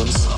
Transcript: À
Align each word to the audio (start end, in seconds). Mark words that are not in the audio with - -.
À 0.00 0.29